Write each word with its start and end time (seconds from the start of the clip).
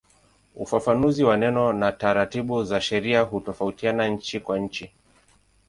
Ufafanuzi 0.55 1.23
wa 1.23 1.37
neno 1.37 1.73
na 1.73 1.91
taratibu 1.91 2.63
za 2.63 2.81
sheria 2.81 3.21
hutofautiana 3.21 4.07
nchi 4.07 4.39
kwa 4.39 4.59
nchi. 4.59 4.91